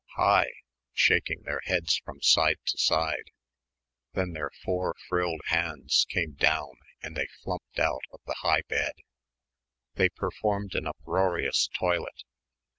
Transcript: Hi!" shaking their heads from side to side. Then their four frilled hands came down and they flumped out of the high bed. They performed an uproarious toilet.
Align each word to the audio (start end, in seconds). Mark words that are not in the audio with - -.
Hi!" 0.17 0.47
shaking 0.95 1.43
their 1.43 1.61
heads 1.65 1.97
from 1.99 2.21
side 2.23 2.57
to 2.65 2.77
side. 2.79 3.29
Then 4.13 4.33
their 4.33 4.49
four 4.63 4.95
frilled 5.07 5.41
hands 5.49 6.07
came 6.09 6.31
down 6.31 6.71
and 7.03 7.15
they 7.15 7.27
flumped 7.43 7.77
out 7.77 8.01
of 8.11 8.19
the 8.25 8.37
high 8.39 8.63
bed. 8.67 8.93
They 9.93 10.09
performed 10.09 10.73
an 10.73 10.87
uproarious 10.87 11.67
toilet. 11.75 12.23